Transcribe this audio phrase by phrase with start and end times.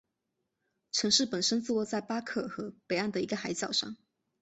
[0.91, 3.95] 城市本身坐落在巴克尔河北岸的一个海角上。